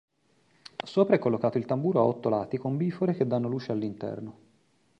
Sopra 0.83 1.13
è 1.15 1.19
collocato 1.19 1.59
il 1.59 1.65
tamburo 1.67 1.99
a 1.99 2.05
otto 2.05 2.29
lati 2.29 2.57
con 2.57 2.75
bifore 2.75 3.13
che 3.13 3.27
danno 3.27 3.47
luce 3.47 3.71
all'interno. 3.71 4.37